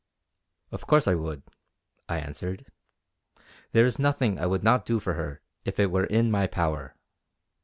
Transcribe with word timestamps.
"Of 0.71 0.87
course 0.87 1.07
I 1.07 1.13
would." 1.13 1.43
I 2.09 2.17
answered. 2.17 2.65
"There 3.71 3.85
is 3.85 3.99
nothing 3.99 4.39
I 4.39 4.47
would 4.47 4.63
not 4.63 4.83
do 4.83 4.99
for 4.99 5.13
her 5.13 5.41
if 5.63 5.79
it 5.79 5.91
were 5.91 6.05
in 6.05 6.31
my 6.31 6.47
power." 6.47 6.95